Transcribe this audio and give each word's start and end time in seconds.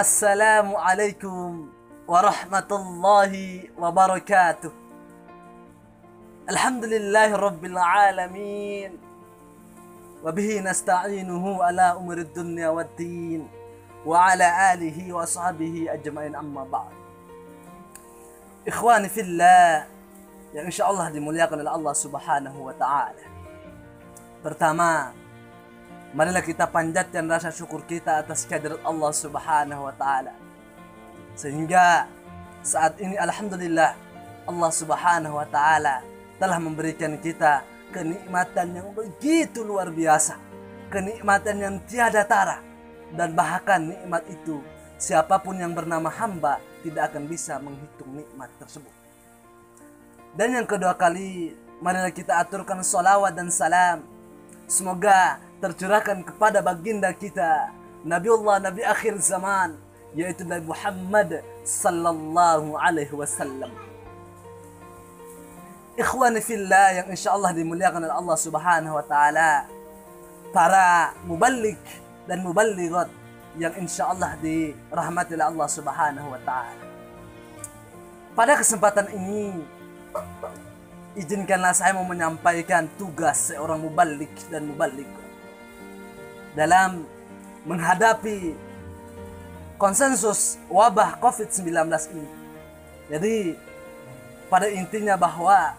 Assalamualaikum 0.00 1.68
warahmatullahi 2.08 3.68
wabarakatuh. 3.76 4.72
Alhamdulillahi 6.48 7.36
rabbil 7.36 7.76
alamin. 7.76 8.96
Wabihi 10.24 10.64
nasta'inuhu 10.64 11.60
ala 11.60 12.00
umri 12.00 12.24
dunya 12.32 12.72
wad 12.72 12.88
din. 12.96 13.44
Wa 14.00 14.32
ala 14.32 14.72
alihi 14.72 15.12
wa 15.12 15.28
sahbihi 15.28 15.92
ajma'in 15.92 16.32
amma 16.32 16.64
ba'd. 16.64 16.96
Ikhwani 18.64 19.12
fillah 19.12 19.84
yang 20.56 20.64
insyaallah 20.64 21.12
dimuliakan 21.12 21.60
oleh 21.60 21.76
Allah 21.76 21.92
Subhanahu 21.92 22.56
wa 22.56 22.72
taala. 22.72 23.20
Pertama, 24.40 25.12
marilah 26.10 26.42
kita 26.42 26.66
panjatkan 26.66 27.26
rasa 27.30 27.54
syukur 27.54 27.86
kita 27.86 28.22
atas 28.22 28.42
kehadirat 28.42 28.82
Allah 28.82 29.12
Subhanahu 29.14 29.86
wa 29.86 29.94
taala. 29.94 30.34
Sehingga 31.38 32.10
saat 32.60 32.98
ini 32.98 33.14
alhamdulillah 33.14 33.94
Allah 34.50 34.70
Subhanahu 34.74 35.38
wa 35.38 35.46
taala 35.46 36.02
telah 36.42 36.58
memberikan 36.58 37.14
kita 37.20 37.62
kenikmatan 37.94 38.74
yang 38.74 38.88
begitu 38.90 39.62
luar 39.62 39.90
biasa. 39.94 40.38
Kenikmatan 40.90 41.56
yang 41.62 41.74
tiada 41.86 42.26
tara 42.26 42.58
dan 43.14 43.30
bahkan 43.30 43.78
nikmat 43.78 44.26
itu 44.26 44.58
siapa 44.98 45.38
pun 45.38 45.54
yang 45.54 45.70
bernama 45.70 46.10
hamba 46.10 46.58
tidak 46.82 47.14
akan 47.14 47.30
bisa 47.30 47.62
menghitung 47.62 48.10
nikmat 48.10 48.50
tersebut. 48.58 48.90
Dan 50.34 50.58
yang 50.58 50.66
kedua 50.66 50.94
kali, 50.94 51.54
marilah 51.78 52.10
kita 52.10 52.38
aturkan 52.42 52.82
salawat 52.82 53.34
dan 53.34 53.50
salam. 53.50 54.02
Semoga 54.70 55.42
tercurahkan 55.60 56.24
kepada 56.24 56.64
baginda 56.64 57.12
kita, 57.12 57.70
Nabiullah 58.00 58.64
Nabi 58.64 58.80
akhir 58.80 59.20
zaman, 59.20 59.76
yaitu 60.16 60.42
Nabi 60.48 60.64
Muhammad 60.64 61.44
sallallahu 61.62 62.80
alaihi 62.80 63.12
wasallam. 63.12 63.68
Ikhwani 66.00 66.40
fillah 66.40 66.96
yang 66.96 67.06
insya 67.12 67.36
Allah 67.36 67.52
dimuliakan 67.52 68.08
oleh 68.08 68.16
Allah 68.16 68.38
subhanahu 68.40 68.96
wa 68.96 69.04
ta'ala. 69.04 69.68
Para 70.50 71.12
mubalik 71.28 71.78
dan 72.24 72.40
muballigat 72.40 73.12
yang 73.60 73.76
insya 73.76 74.08
Allah 74.08 74.32
dirahmati 74.40 75.36
oleh 75.36 75.46
Allah 75.52 75.68
subhanahu 75.68 76.28
wa 76.32 76.40
ta'ala. 76.40 76.84
Pada 78.32 78.56
kesempatan 78.56 79.12
ini, 79.12 79.60
izinkanlah 81.20 81.76
saya 81.76 81.92
mau 81.92 82.08
menyampaikan 82.08 82.88
tugas 82.96 83.52
seorang 83.52 83.84
mubalik 83.84 84.32
dan 84.48 84.64
mubalik 84.72 85.19
dalam 86.54 87.06
menghadapi 87.64 88.54
konsensus 89.80 90.60
wabah 90.68 91.16
COVID-19 91.20 91.70
ini. 92.12 92.30
Jadi 93.10 93.36
pada 94.50 94.68
intinya 94.68 95.14
bahwa 95.16 95.74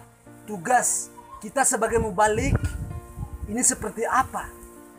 tugas 0.48 1.12
kita 1.44 1.66
sebagai 1.66 2.00
mubalik 2.02 2.56
ini 3.50 3.62
seperti 3.62 4.06
apa 4.08 4.48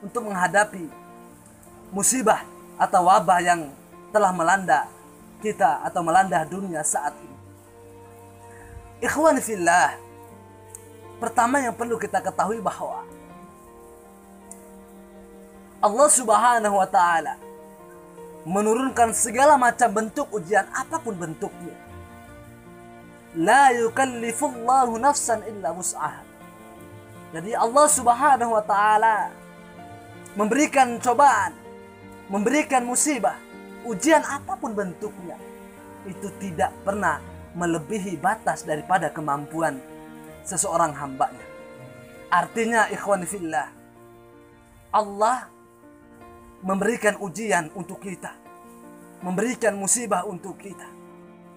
untuk 0.03 0.29
menghadapi 0.29 0.87
musibah 1.95 2.43
atau 2.77 3.07
wabah 3.07 3.39
yang 3.41 3.71
telah 4.11 4.33
melanda 4.35 4.89
kita 5.43 5.83
atau 5.83 6.01
melanda 6.05 6.43
dunia 6.47 6.81
saat 6.87 7.15
ini. 7.19 7.39
Ikhwan 9.03 9.43
fillah, 9.43 9.99
pertama 11.19 11.59
yang 11.59 11.75
perlu 11.75 11.99
kita 11.99 12.23
ketahui 12.23 12.63
bahwa 12.63 13.03
Allah 15.83 16.07
Subhanahu 16.07 16.79
wa 16.79 16.87
taala 16.87 17.35
menurunkan 18.47 19.11
segala 19.11 19.59
macam 19.59 19.91
bentuk 19.91 20.31
ujian 20.31 20.63
apa 20.71 21.03
pun 21.03 21.19
bentuknya. 21.19 21.75
La 23.35 23.75
yukallifullahu 23.75 24.95
nafsan 25.03 25.43
illa 25.51 25.75
wus'aha. 25.75 26.23
Jadi 27.35 27.51
Allah 27.59 27.87
Subhanahu 27.91 28.55
wa 28.55 28.63
taala 28.63 29.35
memberikan 30.39 31.03
cobaan, 31.03 31.51
memberikan 32.31 32.87
musibah, 32.87 33.35
ujian 33.83 34.23
apa 34.23 34.55
pun 34.55 34.79
bentuknya 34.79 35.35
itu 36.07 36.31
tidak 36.39 36.71
pernah 36.87 37.19
melebihi 37.59 38.23
batas 38.23 38.63
daripada 38.63 39.11
kemampuan 39.11 39.83
seseorang 40.47 40.95
hambanya. 40.95 41.47
Artinya 42.31 42.87
ikhwan 42.87 43.27
fillah, 43.27 43.67
Allah 44.95 45.51
memberikan 46.63 47.19
ujian 47.19 47.75
untuk 47.75 47.99
kita, 47.99 48.31
memberikan 49.21 49.75
musibah 49.75 50.23
untuk 50.23 50.57
kita. 50.63 50.87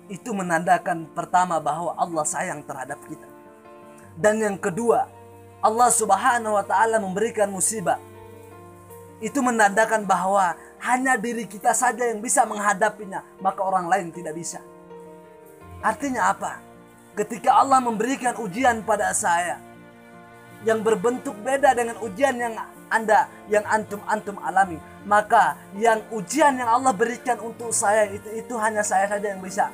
Itu 0.05 0.33
menandakan 0.37 1.09
pertama 1.13 1.57
bahwa 1.57 1.97
Allah 1.97 2.25
sayang 2.25 2.61
terhadap 2.65 3.01
kita. 3.09 3.25
Dan 4.17 4.41
yang 4.41 4.57
kedua, 4.57 5.09
Allah 5.65 5.89
Subhanahu 5.89 6.57
wa 6.57 6.65
taala 6.65 7.01
memberikan 7.01 7.49
musibah. 7.49 7.97
Itu 9.17 9.41
menandakan 9.41 10.05
bahwa 10.05 10.53
hanya 10.83 11.17
diri 11.17 11.49
kita 11.49 11.73
saja 11.73 12.05
yang 12.05 12.21
bisa 12.21 12.45
menghadapinya, 12.45 13.25
maka 13.41 13.65
orang 13.65 13.89
lain 13.89 14.13
tidak 14.13 14.37
bisa. 14.37 14.61
Artinya 15.81 16.29
apa? 16.33 16.61
Ketika 17.15 17.55
Allah 17.57 17.79
memberikan 17.81 18.35
ujian 18.37 18.83
pada 18.83 19.09
saya 19.15 19.57
yang 20.67 20.83
berbentuk 20.83 21.33
beda 21.41 21.73
dengan 21.73 21.97
ujian 22.03 22.35
yang 22.35 22.53
Anda 22.91 23.25
yang 23.49 23.65
antum-antum 23.65 24.37
alami, 24.43 24.77
maka 25.05 25.55
yang 25.77 26.01
ujian 26.09 26.57
yang 26.57 26.69
Allah 26.69 26.91
berikan 26.91 27.37
untuk 27.39 27.69
saya 27.69 28.09
itu 28.09 28.25
itu 28.33 28.53
hanya 28.57 28.81
saya 28.81 29.05
saja 29.05 29.31
yang 29.31 29.41
bisa 29.41 29.69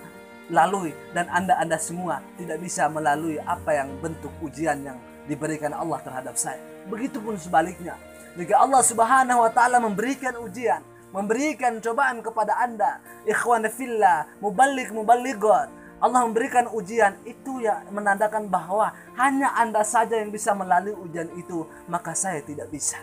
lalui 0.51 0.91
dan 1.15 1.31
Anda-anda 1.31 1.79
semua 1.79 2.19
tidak 2.35 2.59
bisa 2.59 2.91
melalui 2.91 3.39
apa 3.39 3.71
yang 3.71 3.95
bentuk 4.03 4.31
ujian 4.43 4.83
yang 4.83 4.99
diberikan 5.25 5.71
Allah 5.71 6.03
terhadap 6.03 6.35
saya. 6.35 6.59
Begitupun 6.91 7.39
sebaliknya. 7.39 7.95
Jika 8.35 8.59
Allah 8.59 8.83
Subhanahu 8.83 9.43
wa 9.43 9.51
taala 9.51 9.79
memberikan 9.79 10.35
ujian, 10.39 10.83
memberikan 11.11 11.79
cobaan 11.83 12.23
kepada 12.23 12.55
Anda, 12.59 13.03
ikhwan 13.27 13.67
fillah, 13.67 14.27
mubalik 14.39 14.91
mubaligot, 14.95 15.67
Allah 16.01 16.25
memberikan 16.25 16.65
ujian 16.71 17.13
itu 17.27 17.61
ya 17.61 17.83
menandakan 17.91 18.47
bahwa 18.47 18.95
hanya 19.19 19.51
Anda 19.53 19.83
saja 19.83 20.17
yang 20.17 20.31
bisa 20.31 20.55
melalui 20.55 20.95
ujian 20.95 21.27
itu, 21.35 21.67
maka 21.91 22.15
saya 22.15 22.39
tidak 22.41 22.71
bisa. 22.71 22.97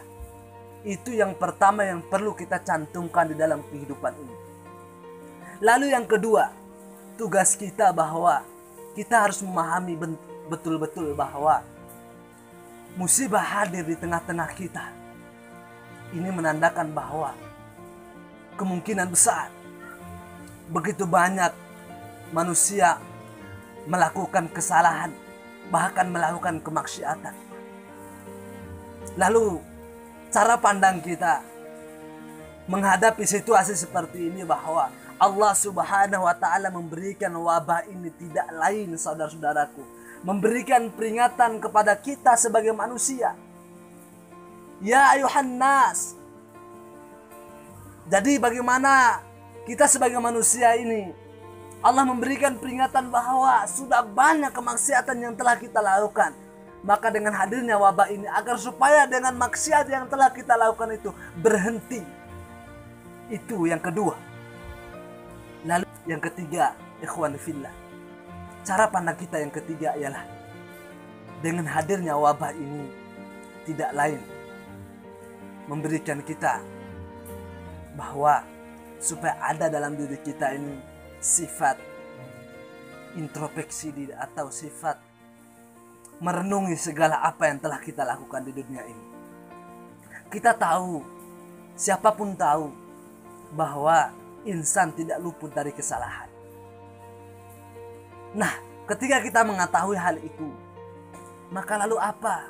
Itu 0.89 1.13
yang 1.13 1.37
pertama 1.37 1.85
yang 1.85 2.01
perlu 2.01 2.33
kita 2.33 2.65
cantumkan 2.65 3.29
di 3.29 3.37
dalam 3.37 3.61
kehidupan 3.69 4.13
ini. 4.17 4.37
Lalu 5.61 5.93
yang 5.93 6.09
kedua, 6.09 6.49
tugas 7.21 7.53
kita 7.53 7.93
bahwa 7.93 8.41
kita 8.97 9.29
harus 9.29 9.45
memahami 9.45 10.01
betul-betul 10.49 11.13
bahwa 11.13 11.61
musibah 12.97 13.45
hadir 13.45 13.85
di 13.85 14.01
tengah-tengah 14.01 14.49
kita. 14.57 14.89
Ini 16.17 16.33
menandakan 16.33 16.89
bahwa 16.97 17.37
kemungkinan 18.57 19.13
besar 19.13 19.53
begitu 20.73 21.05
banyak 21.05 21.53
manusia 22.33 22.97
melakukan 23.85 24.49
kesalahan, 24.49 25.13
bahkan 25.69 26.09
melakukan 26.09 26.65
kemaksiatan. 26.65 27.37
Lalu 29.21 29.68
cara 30.29 30.61
pandang 30.61 31.01
kita 31.01 31.41
menghadapi 32.69 33.25
situasi 33.25 33.73
seperti 33.73 34.29
ini 34.29 34.45
bahwa 34.45 34.93
Allah 35.19 35.53
Subhanahu 35.57 36.29
wa 36.29 36.37
taala 36.37 36.71
memberikan 36.71 37.33
wabah 37.35 37.89
ini 37.91 38.13
tidak 38.15 38.47
lain 38.55 38.95
saudara-saudaraku, 38.95 39.83
memberikan 40.23 40.93
peringatan 40.95 41.59
kepada 41.59 41.97
kita 41.99 42.39
sebagai 42.39 42.71
manusia. 42.71 43.35
Ya 44.79 45.11
ayuhan 45.17 45.59
nas. 45.59 46.15
Jadi 48.07 48.39
bagaimana 48.39 49.21
kita 49.67 49.91
sebagai 49.91 50.23
manusia 50.23 50.79
ini 50.79 51.13
Allah 51.83 52.03
memberikan 52.07 52.55
peringatan 52.59 53.11
bahwa 53.11 53.63
sudah 53.67 54.03
banyak 54.03 54.51
kemaksiatan 54.51 55.19
yang 55.19 55.35
telah 55.35 55.59
kita 55.59 55.79
lakukan. 55.79 56.35
Maka 56.89 57.13
dengan 57.13 57.37
hadirnya 57.37 57.77
wabah 57.77 58.09
ini 58.09 58.25
agar 58.25 58.57
supaya 58.57 59.05
dengan 59.05 59.37
maksiat 59.37 59.93
yang 59.93 60.09
telah 60.09 60.33
kita 60.33 60.57
lakukan 60.57 60.97
itu 60.97 61.13
berhenti. 61.37 62.01
Itu 63.29 63.69
yang 63.69 63.85
kedua. 63.85 64.17
Lalu 65.69 65.85
yang 66.09 66.25
ketiga, 66.25 66.73
ikhwan 67.05 67.37
fillah. 67.37 67.75
Cara 68.65 68.89
pandang 68.89 69.21
kita 69.21 69.37
yang 69.37 69.53
ketiga 69.53 69.93
ialah 70.01 70.25
dengan 71.45 71.69
hadirnya 71.69 72.17
wabah 72.17 72.57
ini 72.57 72.89
tidak 73.69 73.93
lain 73.93 74.21
memberikan 75.69 76.25
kita 76.25 76.65
bahwa 77.95 78.41
supaya 78.97 79.37
ada 79.45 79.69
dalam 79.69 79.93
diri 79.93 80.17
kita 80.25 80.57
ini 80.57 80.81
sifat 81.21 81.77
introspeksi 83.15 83.93
diri 83.93 84.15
atau 84.17 84.49
sifat 84.49 85.08
merenungi 86.19 86.75
segala 86.75 87.23
apa 87.23 87.47
yang 87.47 87.63
telah 87.63 87.79
kita 87.79 88.03
lakukan 88.03 88.43
di 88.43 88.53
dunia 88.55 88.83
ini. 88.83 89.07
Kita 90.29 90.53
tahu, 90.53 91.01
siapa 91.79 92.11
pun 92.13 92.35
tahu 92.35 92.69
bahwa 93.55 94.13
insan 94.45 94.93
tidak 94.93 95.23
luput 95.23 95.55
dari 95.55 95.71
kesalahan. 95.73 96.29
Nah, 98.37 98.53
ketika 98.85 99.25
kita 99.25 99.41
mengetahui 99.47 99.97
hal 99.97 100.21
itu, 100.21 100.49
maka 101.49 101.81
lalu 101.81 101.97
apa 101.97 102.45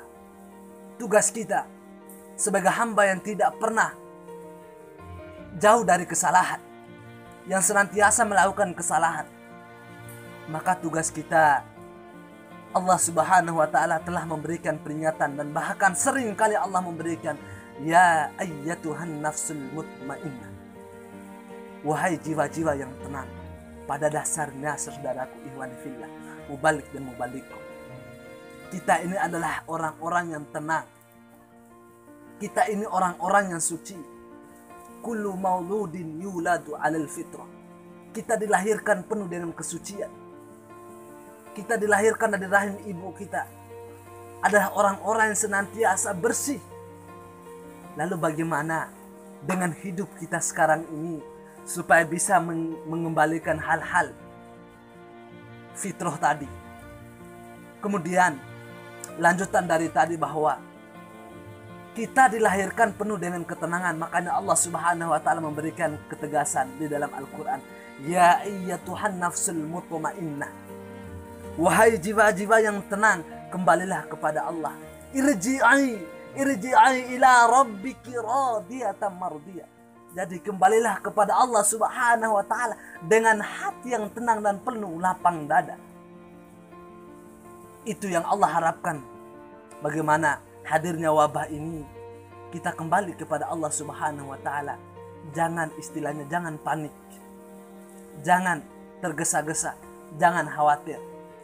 tugas 0.99 1.31
kita 1.31 1.63
sebagai 2.35 2.73
hamba 2.73 3.07
yang 3.07 3.23
tidak 3.23 3.55
pernah 3.55 3.95
jauh 5.55 5.87
dari 5.87 6.03
kesalahan, 6.03 6.59
yang 7.47 7.63
senantiasa 7.63 8.27
melakukan 8.27 8.75
kesalahan? 8.75 9.29
Maka 10.51 10.75
tugas 10.75 11.13
kita 11.13 11.63
Allah 12.69 12.99
Subhanahu 13.01 13.57
wa 13.57 13.67
taala 13.69 13.97
telah 14.05 14.23
memberikan 14.29 14.77
peringatan 14.77 15.37
dan 15.37 15.47
bahkan 15.49 15.97
sering 15.97 16.37
kali 16.37 16.53
Allah 16.53 16.81
memberikan 16.85 17.33
ya 17.81 18.29
ayyatuhan 18.37 19.23
nafsul 19.23 19.57
mutmainnah 19.73 20.59
Wahai 21.79 22.19
jiwa-jiwa 22.19 22.75
yang 22.75 22.91
tenang, 22.99 23.31
pada 23.87 24.11
dasarnya 24.11 24.75
saudaraku 24.75 25.39
Ikhwan 25.47 25.71
fillah, 25.79 26.11
mubalik 26.51 26.83
dan 26.91 27.07
mubalikku. 27.07 27.55
Kita 28.67 28.99
ini 28.99 29.15
adalah 29.15 29.63
orang-orang 29.63 30.35
yang 30.35 30.43
tenang. 30.51 30.83
Kita 32.35 32.67
ini 32.67 32.83
orang-orang 32.83 33.55
yang 33.55 33.63
suci. 33.63 33.95
Kullu 34.99 35.39
mauludin 35.39 36.19
yuladu 36.19 36.75
alal 36.75 37.07
fitrah. 37.07 37.47
Kita 38.11 38.35
dilahirkan 38.35 39.07
penuh 39.07 39.31
dengan 39.31 39.55
kesucian. 39.55 40.11
Kita 41.59 41.75
dilahirkan 41.75 42.31
dari 42.31 42.47
rahim 42.47 42.79
ibu 42.87 43.11
kita. 43.19 43.43
Adalah 44.39 44.71
orang-orang 44.79 45.35
yang 45.35 45.39
senantiasa 45.43 46.15
bersih. 46.15 46.63
Lalu 47.99 48.15
bagaimana 48.15 48.87
dengan 49.43 49.75
hidup 49.75 50.07
kita 50.15 50.39
sekarang 50.39 50.87
ini 50.87 51.19
supaya 51.67 52.07
bisa 52.07 52.39
mengembalikan 52.87 53.59
hal-hal 53.59 54.15
fitrah 55.75 56.15
tadi. 56.15 56.47
Kemudian 57.83 58.39
lanjutan 59.19 59.67
dari 59.67 59.91
tadi 59.91 60.15
bahwa 60.15 60.55
kita 61.91 62.31
dilahirkan 62.31 62.95
penuh 62.95 63.19
dengan 63.19 63.43
ketenangan 63.43 63.99
makanya 63.99 64.39
Allah 64.39 64.55
Subhanahu 64.55 65.11
wa 65.11 65.19
taala 65.19 65.43
memberikan 65.43 65.99
ketegasan 66.07 66.71
di 66.79 66.87
dalam 66.87 67.11
Al-Qur'an 67.11 67.59
ya 68.07 68.39
Tuhan 68.87 69.19
nafsul 69.19 69.59
mutmainnah 69.59 70.68
wahai 71.59 71.99
jiwa-jiwa 71.99 72.63
yang 72.63 72.79
tenang 72.87 73.19
kembalilah 73.51 74.07
kepada 74.07 74.47
Allah 74.47 74.71
irji'i 75.11 75.99
irji'i 76.39 77.19
ila 77.19 77.31
rabbiki 77.51 78.15
radiyatan 78.15 79.11
mardiyah 79.19 79.79
jadi 80.09 80.41
kembalilah 80.41 80.97
kepada 81.05 81.37
Allah 81.37 81.61
Subhanahu 81.61 82.41
wa 82.41 82.45
taala 82.45 82.73
dengan 83.05 83.37
hati 83.45 83.93
yang 83.93 84.09
tenang 84.09 84.41
dan 84.41 84.57
penuh 84.57 84.97
lapang 84.97 85.45
dada. 85.45 85.77
Itu 87.85 88.09
yang 88.09 88.25
Allah 88.25 88.49
harapkan. 88.49 89.05
Bagaimana 89.85 90.41
hadirnya 90.65 91.13
wabah 91.13 91.47
ini 91.53 91.85
kita 92.49 92.73
kembali 92.73 93.13
kepada 93.21 93.53
Allah 93.53 93.69
Subhanahu 93.69 94.33
wa 94.33 94.39
taala. 94.41 94.81
Jangan 95.37 95.69
istilahnya 95.77 96.25
jangan 96.25 96.57
panik. 96.57 96.93
Jangan 98.25 98.65
tergesa-gesa, 99.05 99.77
jangan 100.17 100.49
khawatir. 100.49 100.97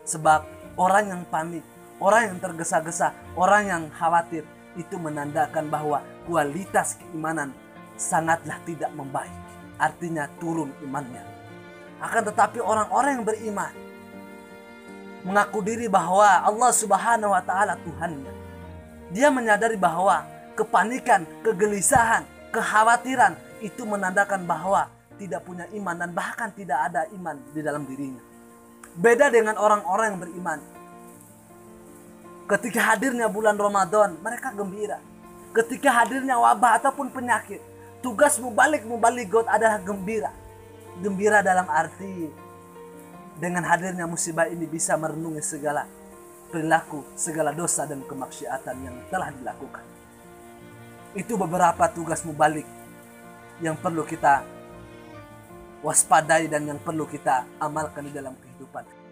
Sebab 0.06 0.46
orang 0.78 1.12
yang 1.12 1.22
panik, 1.28 1.66
orang 1.98 2.34
yang 2.34 2.38
tergesa-gesa, 2.38 3.12
orang 3.34 3.64
yang 3.68 3.84
khawatir 3.92 4.46
itu 4.78 4.96
menandakan 5.02 5.68
bahwa 5.68 6.06
kualitas 6.30 7.02
keimanan 7.02 7.52
sangatlah 7.98 8.60
tidak 8.64 8.92
membaik. 8.94 9.34
Artinya 9.76 10.30
turun 10.40 10.72
imannya. 10.80 11.24
Akan 12.00 12.24
tetapi 12.24 12.64
orang-orang 12.64 13.20
yang 13.20 13.26
beriman 13.28 13.74
mengaku 15.26 15.60
diri 15.66 15.90
bahwa 15.90 16.46
Allah 16.46 16.72
Subhanahu 16.72 17.34
wa 17.34 17.42
taala 17.42 17.74
Tuhannya. 17.82 18.34
Dia 19.10 19.34
menyadari 19.34 19.76
bahwa 19.76 20.22
kepanikan, 20.54 21.26
kegelisahan, 21.42 22.24
kekhawatiran 22.54 23.34
itu 23.60 23.82
menandakan 23.84 24.46
bahwa 24.46 24.88
tidak 25.18 25.42
punya 25.48 25.66
iman 25.74 25.96
dan 25.96 26.12
bahkan 26.14 26.50
tidak 26.54 26.78
ada 26.92 27.08
iman 27.16 27.36
di 27.56 27.62
dalam 27.66 27.88
dirinya. 27.88 28.22
Beda 28.96 29.28
dengan 29.28 29.60
orang-orang 29.60 30.16
yang 30.16 30.20
beriman. 30.24 30.60
Ketika 32.46 32.94
hadirnya 32.94 33.28
bulan 33.28 33.60
Ramadan, 33.60 34.16
mereka 34.24 34.54
gembira. 34.56 35.02
Ketika 35.52 35.92
hadirnya 36.04 36.40
wabah 36.40 36.80
ataupun 36.80 37.10
penyakit, 37.12 37.60
Tugas 38.06 38.38
mubalik 38.38 38.86
mubalik 38.86 39.34
God 39.34 39.50
adalah 39.50 39.82
gembira. 39.82 40.30
Gembira 41.02 41.42
dalam 41.42 41.66
arti 41.66 42.30
dengan 43.42 43.66
hadirnya 43.66 44.06
musibah 44.06 44.46
ini 44.46 44.70
bisa 44.70 44.94
merenungi 44.94 45.42
segala 45.42 45.90
perilaku, 46.54 47.02
segala 47.18 47.50
dosa 47.50 47.90
dan 47.90 48.06
kemaksiatan 48.06 48.76
yang 48.86 48.96
telah 49.10 49.34
dilakukan. 49.34 49.82
Itu 51.18 51.34
beberapa 51.34 51.90
tugas 51.90 52.22
mubalik 52.22 52.70
yang 53.58 53.74
perlu 53.74 54.06
kita 54.06 54.46
waspadai 55.86 56.50
dan 56.50 56.66
yang 56.66 56.82
perlu 56.82 57.06
kita 57.06 57.46
amalkan 57.62 58.10
di 58.10 58.14
dalam 58.18 58.34
kehidupan. 58.34 59.05